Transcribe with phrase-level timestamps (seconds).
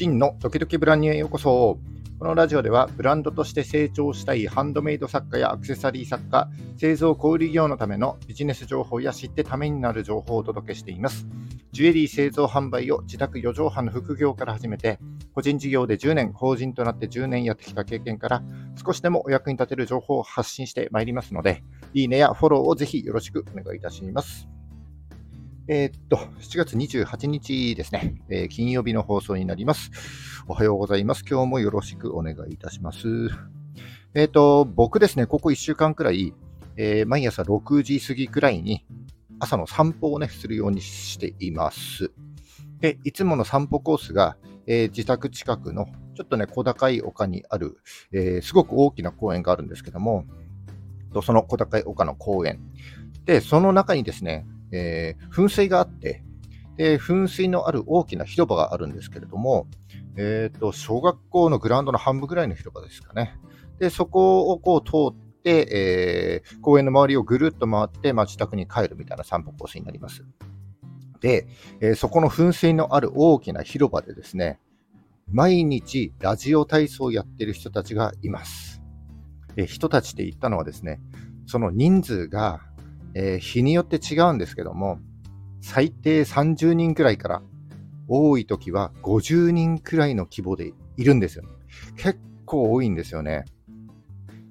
[0.00, 1.78] 真のドキドキブランニュへようこそ。
[2.18, 11.26] このラジオではブランドとして成長したいハンドメイド作家やアクセサリー作家、製造小売業のためのビジネス情報や知ってためになる情報をお届けしています。
[11.72, 14.98] ジュエリー製造販売を自宅4畳半の副業から始めて、
[15.34, 18.42] 個人事業で10年、法人となって10年やってきた経験から、
[18.82, 21.62] 少しでもお役に立てる情報を発信してまいりますので、
[21.92, 24.48] いいねやフォローをぜひよろしくお願いいたします。
[25.72, 29.92] えー、っと、7月28日ですね、えー、金曜日の放送になります。
[30.48, 31.24] おはようございます。
[31.24, 33.06] 今日もよろしくお願いいたします。
[34.12, 36.34] えー、っと、僕ですね、ここ1週間くらい、
[36.76, 38.84] え毎朝6時過ぎくらいに
[39.38, 42.10] 朝の散歩をね、するようにしています。
[42.80, 47.78] で、いつもの散歩コースが、え自宅近くのちょっとね、小高い丘にある、
[48.10, 50.24] えすごく大きな公園があるんですけども、
[51.22, 52.58] その小高い丘の公園。
[53.24, 56.22] で、その中にですね、えー、噴水があって、
[56.76, 59.66] で、噴水のある大きな広場があるんですけれども、
[60.16, 63.36] えっ、ー、と、小学校のグラウンドの半分ぐらいの広場ですかね。
[63.78, 70.24] で、そこをこう通って、えー、公園の周りをぐるっと回って、まあ、自宅に帰るみたいな散歩コースになります。
[71.20, 71.46] で、
[71.80, 74.58] えー、そこの噴水のある大きな広場でですね、
[75.32, 78.82] 毎日ラジオ体操をやっている人たちがいます。
[79.56, 81.00] え人たちって言ったのはですね、
[81.46, 82.60] その人数が
[83.14, 84.98] えー、日によって違うんですけども、
[85.60, 87.42] 最低30人くらいから、
[88.08, 91.44] 多い時は50人くらいの規模でいるんですよ、
[91.96, 93.44] 結構多いんですよね。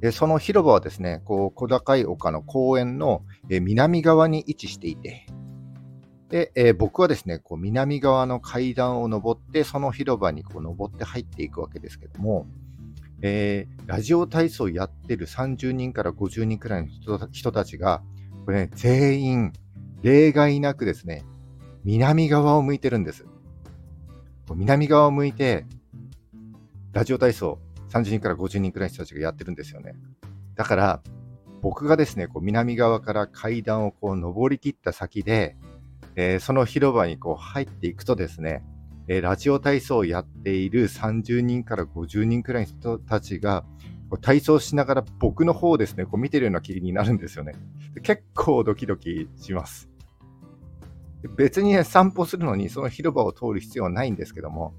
[0.00, 5.26] でその広場はですね、こう小高い丘の公園の、南側に位置していて、
[6.28, 12.46] で、えー、僕はですね、こう南側の階段を登って、その広場にこう登って入っていくわけですけども、
[13.22, 16.88] えー、ラジオ体操やってる30人から50人くらいの
[17.32, 18.02] 人たちが、
[18.44, 19.52] これね、全員、
[20.02, 21.24] 例外なくですね、
[21.84, 23.26] 南側を向いてるんです。
[24.54, 25.66] 南側を向いて、
[26.92, 27.58] ラジオ体操、
[27.90, 29.94] 30人から50人くらいの人たちがやってるんですよね。
[30.54, 31.02] だから、
[31.62, 35.56] 僕がですね、こう南側から階段をこう登り切った先で、
[36.14, 38.62] えー、その広場にこう入っていくとですね、
[39.08, 43.64] えー、ラジオ体操をやっている30人から50人くらいの人たちが、
[44.16, 47.54] 体操しながら僕の方をですね、こう見てるような気になるんですよね。
[48.02, 49.88] 結構ドキドキします。
[51.36, 54.74] 別にね、散歩するのにその広場を通る必要はないんですけども、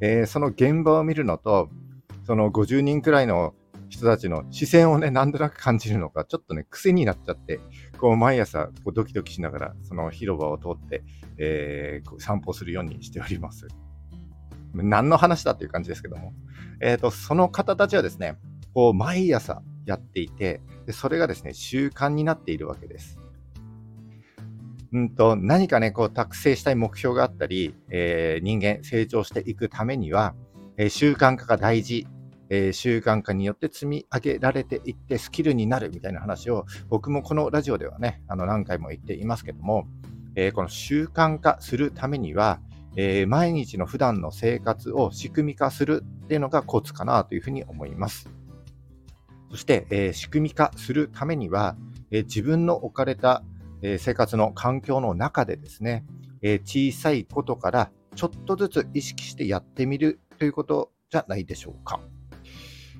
[0.00, 1.68] えー、その現場を見るのと、
[2.26, 3.54] その50人くらいの
[3.88, 7.60] 人たちの視線をね、なんとなく感じるのが、ちょっとね、癖になっちゃって、
[7.98, 11.04] こう毎朝こうドキドキしながら、その広場を通って、
[11.38, 13.68] えー、散歩するようにしております。
[14.74, 16.32] 何の話だっていう感じですけども。
[16.80, 18.36] えっ、ー、と、その方たちはですね、
[18.74, 23.18] こう毎朝やっていてで、それがですね、習慣になっているわけです。
[24.92, 30.34] うんと、何かね、こう達成したい目標があったり、えー、人間成長していくためには、
[30.76, 32.06] えー、習慣化が大事、
[32.48, 39.88] えー、習慣化によって積み上げられていってスキルになるみたいな話を僕もこのラジオではね、あの何回も言っていますけども、
[40.36, 42.60] えこの習慣化するためには、
[42.96, 48.28] え毎日の普段の生活を仕組み化するっていうのがコツかなというふうに思います。
[49.54, 51.76] そして、えー、仕組み化するためには、
[52.10, 53.44] えー、自分の置かれた、
[53.82, 56.04] えー、生活の環境の中でですね、
[56.42, 62.00] え小さいことからちょっとずつ意識してやってみるということじゃないでしょうか。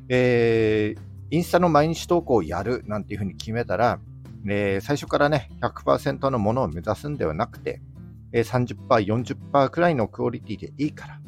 [0.08, 0.94] え
[1.30, 3.98] インスタの毎日投稿をやるなんていうふうに決めたら、
[4.46, 7.82] え最初からね、100%のものを目指すんではなくて、
[8.30, 11.20] え30%、40%くらいのクオリティでいいから、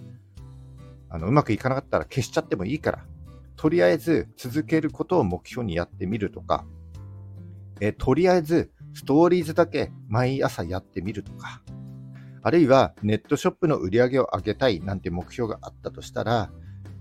[1.09, 3.05] あのうまくいかなかったら消しちゃってもいいから、
[3.57, 6.67] とりあえず続けることを目標にやってみるとか、
[7.81, 11.63] えとりあえずストーリーズだけ毎朝やってみるとか、
[12.43, 16.51] あるいはネットショップの売り上げを上げたいなんて目標があったとしたら、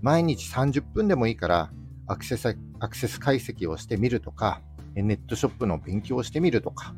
[0.02, 1.70] 毎日30分でもいいから
[2.06, 4.60] アクセスアクセス解析をしてみるとか、
[4.94, 6.94] ネットショップの勉強をしてみるとか、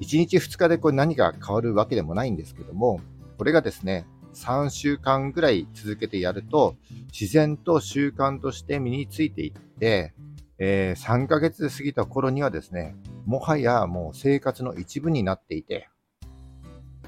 [0.00, 3.00] 1日2日でこれ何が変わるわけでもないんですけども、
[3.36, 4.06] これがですね、
[4.38, 6.76] 3週間ぐらい続けてやると、
[7.12, 10.14] 自然と習慣として身についていって、
[10.58, 12.94] えー、3ヶ月過ぎた頃にはですね、
[13.26, 15.88] もはやもう生活の一部になっていて、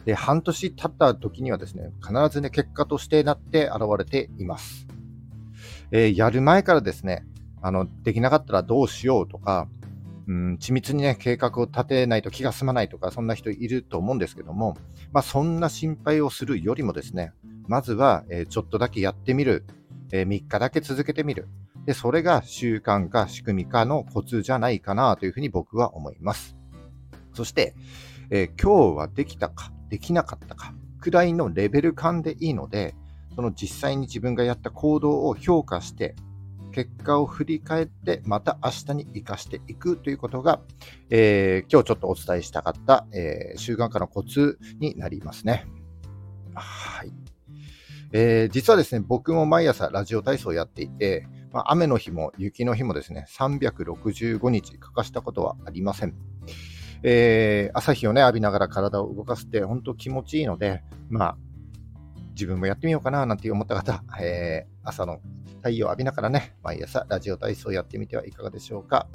[0.05, 4.87] で、半年経った時にはですね、必ずね、結果としてなって現れています。
[5.93, 7.25] えー、やる前からですね、
[7.62, 9.69] あの、できなかったらどうしようとか、
[10.31, 14.77] うん、緻密にね、計画を立てないと気が済まないとか、そんな人いると思うんですけども、
[15.12, 17.32] まあ、そんな心配をするよりもですね、
[17.67, 19.65] まずは、え、ちょっとだけやってみる、
[20.12, 21.49] え、3日だけ続けてみる。
[21.85, 26.56] で、それが習慣化、仕組み化のコツじゃないかなというふうに僕は思います。
[27.35, 27.75] そして、
[28.31, 32.94] えー、今日はできたか、できなかったか、くらいのレベル感でいいので、
[33.35, 36.15] その実際に自分がやった行動を評価して、
[36.70, 40.61] 結果を振り返って、また明日に生かしていくということが、
[41.11, 45.67] えー、今日ちょっとお伝えしたかった、えー、習慣化のコツになりますね。
[46.55, 47.12] はい。
[48.12, 56.14] えー、実はですね、僕も毎朝ラジオ体操をやっていて、まあ、雨の日も雪の日もですね、365日欠かしたことはありません。
[57.02, 61.37] えー、朝日をね、浴びながら体を動かすって本当気持ちいいので、まあ、
[62.31, 65.21] 自分もやってみようかななんて思った方、 えー、朝の
[65.59, 69.09] 太陽を浴びながらね、毎朝ラジオ体操をやってみてはいかがでしょうか。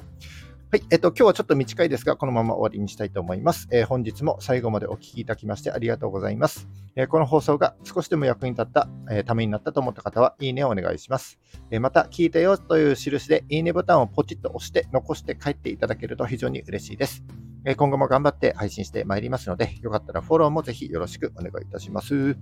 [0.72, 3.68] はい、えっと、今日はちょっと短いですが、このまま終わりにしたいと思います。
[3.72, 6.68] えー、本日も最後までお聴きいただきましてありがとうございます。
[6.96, 11.40] えー、この放送が少しでも役に立った、えー、ためになったと思った方は、いいねをお願いします。
[11.72, 17.24] えまた、聞いたよという印で、いいねボタンをポチッと押して残して帰っていただけると非常に嬉しいです。
[17.64, 22.38] え今後も頑張って配信してまいりますので、よかったらフォローもぜひよろしくお願いいたします。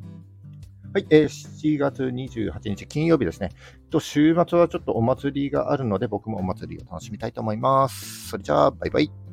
[0.94, 3.50] はい、えー、7月28日金曜日ですね。
[3.90, 8.30] と週末はちょっとお祭りがあるので、僕もお祭りを楽しみたいと思います。
[8.30, 9.33] それじゃあ、バイバイ。